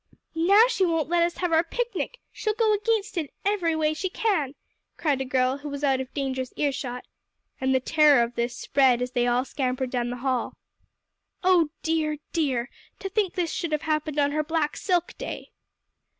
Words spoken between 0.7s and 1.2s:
won't